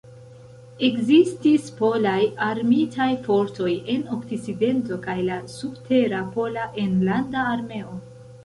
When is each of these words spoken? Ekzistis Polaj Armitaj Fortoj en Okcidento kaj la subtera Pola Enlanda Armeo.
Ekzistis 0.85 1.67
Polaj 1.81 2.21
Armitaj 2.45 3.09
Fortoj 3.29 3.69
en 3.97 4.03
Okcidento 4.17 4.99
kaj 5.07 5.19
la 5.31 5.39
subtera 5.59 6.27
Pola 6.39 6.69
Enlanda 6.87 7.49
Armeo. 7.55 7.97